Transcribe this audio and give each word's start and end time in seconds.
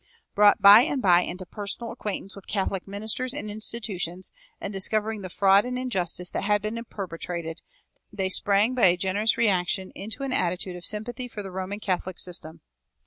Brought 0.33 0.59
by 0.63 0.81
and 0.81 0.99
by 0.99 1.21
into 1.21 1.45
personal 1.45 1.91
acquaintance 1.91 2.35
with 2.35 2.47
Catholic 2.47 2.87
ministers 2.87 3.35
and 3.35 3.51
institutions, 3.51 4.31
and 4.59 4.73
discovering 4.73 5.21
the 5.21 5.29
fraud 5.29 5.63
and 5.63 5.77
injustice 5.77 6.31
that 6.31 6.41
had 6.41 6.59
been 6.63 6.83
perpetrated, 6.85 7.61
they 8.11 8.29
sprang 8.29 8.73
by 8.73 8.85
a 8.87 8.97
generous 8.97 9.37
reaction 9.37 9.91
into 9.93 10.23
an 10.23 10.33
attitude 10.33 10.75
of 10.75 10.85
sympathy 10.87 11.27
for 11.27 11.43
the 11.43 11.51
Roman 11.51 11.79
Catholic 11.79 12.17
system. 12.17 12.61